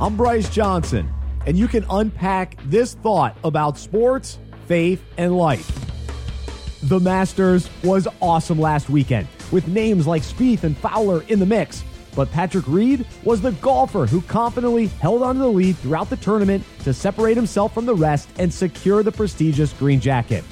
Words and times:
I'm 0.00 0.16
Bryce 0.16 0.48
Johnson, 0.48 1.12
and 1.44 1.58
you 1.58 1.66
can 1.66 1.84
unpack 1.90 2.56
this 2.66 2.94
thought 2.94 3.36
about 3.42 3.76
sports, 3.76 4.38
faith, 4.68 5.02
and 5.16 5.36
life. 5.36 5.68
The 6.84 7.00
Masters 7.00 7.68
was 7.82 8.06
awesome 8.20 8.60
last 8.60 8.88
weekend, 8.88 9.26
with 9.50 9.66
names 9.66 10.06
like 10.06 10.22
Spieth 10.22 10.62
and 10.62 10.76
Fowler 10.76 11.22
in 11.22 11.40
the 11.40 11.46
mix. 11.46 11.82
But 12.14 12.30
Patrick 12.30 12.68
Reed 12.68 13.08
was 13.24 13.40
the 13.40 13.50
golfer 13.50 14.06
who 14.06 14.22
confidently 14.22 14.86
held 14.86 15.24
onto 15.24 15.40
the 15.40 15.48
lead 15.48 15.76
throughout 15.78 16.10
the 16.10 16.16
tournament 16.18 16.62
to 16.84 16.94
separate 16.94 17.36
himself 17.36 17.74
from 17.74 17.84
the 17.84 17.94
rest 17.96 18.28
and 18.38 18.54
secure 18.54 19.02
the 19.02 19.10
prestigious 19.10 19.72
green 19.72 19.98
jacket. 19.98 20.44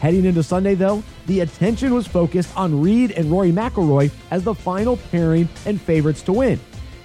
Heading 0.00 0.26
into 0.26 0.42
Sunday, 0.42 0.74
though, 0.74 1.02
the 1.24 1.40
attention 1.40 1.94
was 1.94 2.06
focused 2.06 2.54
on 2.54 2.82
Reed 2.82 3.12
and 3.12 3.30
Rory 3.30 3.50
McIlroy 3.50 4.10
as 4.30 4.44
the 4.44 4.54
final 4.54 4.98
pairing 5.10 5.48
and 5.64 5.80
favorites 5.80 6.20
to 6.22 6.34
win. 6.34 6.60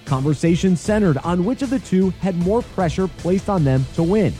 Conversation 0.05 0.75
centered 0.75 1.17
on 1.19 1.45
which 1.45 1.61
of 1.61 1.69
the 1.69 1.79
two 1.79 2.11
had 2.21 2.35
more 2.37 2.61
pressure 2.61 3.07
placed 3.07 3.50
on 3.50 3.63
them 3.63 3.86
to 3.96 4.04
win. 4.04 4.33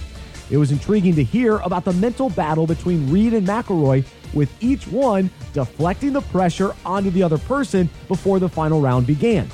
It 0.52 0.58
was 0.58 0.72
intriguing 0.72 1.16
to 1.16 1.24
hear 1.24 1.58
about 1.58 1.86
the 1.86 1.94
mental 1.94 2.30
battle 2.30 2.68
between 2.68 3.12
Reed 3.12 3.34
and 3.34 3.48
McIlroy, 3.48 4.06
with 4.34 4.52
each 4.62 4.88
one 4.88 5.30
deflecting 5.54 6.14
the 6.14 6.22
pressure 6.22 6.76
onto 6.86 7.10
the 7.10 7.24
other 7.24 7.38
person 7.38 7.90
before 8.08 8.40
the 8.40 8.50
final 8.50 8.80
round 8.80 9.08
began. 9.08 9.48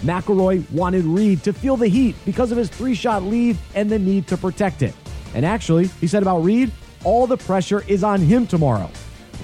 McIlroy 0.00 0.70
wanted 0.72 1.04
Reed 1.04 1.42
to 1.44 1.54
feel 1.54 1.76
the 1.76 1.88
heat 1.88 2.16
because 2.26 2.52
of 2.52 2.58
his 2.58 2.68
three-shot 2.68 3.22
lead 3.22 3.56
and 3.74 3.88
the 3.88 3.98
need 3.98 4.26
to 4.26 4.36
protect 4.36 4.82
it. 4.82 4.94
And 5.34 5.46
actually, 5.46 5.86
he 6.00 6.06
said 6.06 6.22
about 6.22 6.40
Reed, 6.40 6.70
all 7.02 7.26
the 7.26 7.36
pressure 7.38 7.82
is 7.88 8.04
on 8.04 8.20
him 8.20 8.46
tomorrow. 8.46 8.90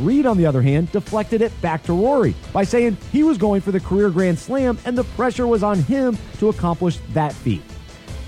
Reed, 0.01 0.27
on 0.27 0.37
the 0.37 0.47
other 0.47 0.63
hand, 0.63 0.91
deflected 0.93 1.43
it 1.43 1.59
back 1.61 1.83
to 1.85 1.93
Rory 1.93 2.35
by 2.53 2.65
saying 2.65 2.97
he 3.11 3.23
was 3.23 3.39
going 3.39 3.61
for 3.61 3.73
the 3.73 3.81
career 3.81 4.11
Grand 4.11 4.39
Slam 4.39 4.79
and 4.85 4.97
the 4.97 5.05
pressure 5.05 5.47
was 5.47 5.63
on 5.63 5.79
him 5.81 6.17
to 6.39 6.49
accomplish 6.49 6.99
that 7.13 7.33
feat. 7.33 7.63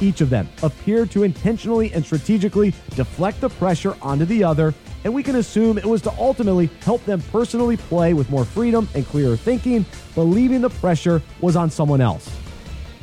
Each 0.01 0.21
of 0.21 0.31
them 0.31 0.49
appeared 0.63 1.11
to 1.13 1.23
intentionally 1.23 1.93
and 1.93 2.05
strategically 2.05 2.75
deflect 2.91 3.41
the 3.41 3.49
pressure 3.49 3.97
onto 4.03 4.25
the 4.25 4.43
other, 4.43 4.75
and 5.05 5.15
we 5.15 5.23
can 5.23 5.37
assume 5.37 5.79
it 5.79 5.85
was 5.85 6.03
to 6.03 6.13
ultimately 6.19 6.67
help 6.81 7.05
them 7.05 7.23
personally 7.31 7.77
play 7.77 8.13
with 8.13 8.29
more 8.29 8.45
freedom 8.45 8.89
and 8.95 9.07
clearer 9.07 9.37
thinking, 9.37 9.87
believing 10.15 10.61
the 10.61 10.71
pressure 10.71 11.23
was 11.41 11.57
on 11.57 11.71
someone 11.71 12.01
else. 12.01 12.29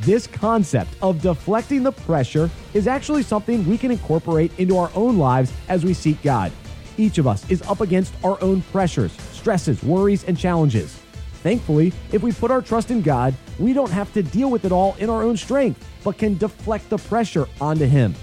This 0.00 0.26
concept 0.26 0.96
of 1.00 1.22
deflecting 1.22 1.82
the 1.82 1.92
pressure 1.92 2.50
is 2.74 2.86
actually 2.86 3.22
something 3.22 3.66
we 3.68 3.78
can 3.78 3.90
incorporate 3.90 4.50
into 4.58 4.76
our 4.76 4.90
own 4.94 5.16
lives 5.16 5.52
as 5.68 5.84
we 5.84 5.94
seek 5.94 6.20
God. 6.22 6.52
Each 6.96 7.18
of 7.18 7.26
us 7.26 7.48
is 7.50 7.62
up 7.62 7.80
against 7.80 8.12
our 8.24 8.40
own 8.42 8.62
pressures, 8.62 9.12
stresses, 9.32 9.82
worries, 9.82 10.24
and 10.24 10.38
challenges. 10.38 10.98
Thankfully, 11.42 11.92
if 12.12 12.22
we 12.22 12.32
put 12.32 12.50
our 12.50 12.62
trust 12.62 12.90
in 12.90 13.02
God, 13.02 13.34
we 13.58 13.72
don't 13.72 13.90
have 13.90 14.12
to 14.12 14.22
deal 14.22 14.50
with 14.50 14.64
it 14.64 14.72
all 14.72 14.94
in 14.98 15.10
our 15.10 15.22
own 15.22 15.36
strength, 15.36 15.84
but 16.04 16.18
can 16.18 16.38
deflect 16.38 16.88
the 16.88 16.98
pressure 16.98 17.48
onto 17.60 17.86
Him. 17.86 18.14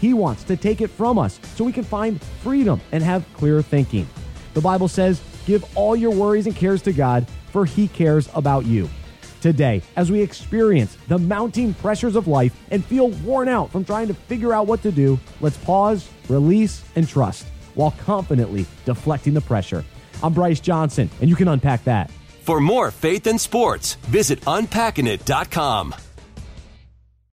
He 0.00 0.12
wants 0.12 0.44
to 0.44 0.56
take 0.56 0.82
it 0.82 0.90
from 0.90 1.18
us 1.18 1.40
so 1.54 1.64
we 1.64 1.72
can 1.72 1.84
find 1.84 2.20
freedom 2.42 2.80
and 2.92 3.02
have 3.02 3.24
clear 3.32 3.62
thinking. 3.62 4.06
The 4.52 4.60
Bible 4.60 4.88
says, 4.88 5.22
Give 5.46 5.64
all 5.76 5.96
your 5.96 6.10
worries 6.10 6.46
and 6.46 6.54
cares 6.54 6.82
to 6.82 6.92
God, 6.92 7.26
for 7.50 7.64
He 7.64 7.88
cares 7.88 8.28
about 8.34 8.66
you. 8.66 8.90
Today, 9.40 9.80
as 9.94 10.10
we 10.10 10.20
experience 10.20 10.98
the 11.08 11.18
mounting 11.18 11.72
pressures 11.74 12.16
of 12.16 12.26
life 12.26 12.54
and 12.70 12.84
feel 12.84 13.08
worn 13.08 13.48
out 13.48 13.70
from 13.70 13.84
trying 13.84 14.08
to 14.08 14.14
figure 14.14 14.52
out 14.52 14.66
what 14.66 14.82
to 14.82 14.90
do, 14.90 15.18
let's 15.40 15.56
pause, 15.58 16.08
release, 16.28 16.82
and 16.96 17.08
trust 17.08 17.46
while 17.76 17.92
confidently 17.92 18.66
deflecting 18.84 19.34
the 19.34 19.40
pressure. 19.40 19.84
I'm 20.22 20.32
Bryce 20.32 20.58
Johnson, 20.58 21.08
and 21.20 21.30
you 21.30 21.36
can 21.36 21.46
unpack 21.46 21.84
that. 21.84 22.10
For 22.42 22.60
more 22.60 22.90
faith 22.90 23.26
and 23.28 23.40
sports, 23.40 23.94
visit 24.06 24.40
unpackingit.com. 24.40 25.94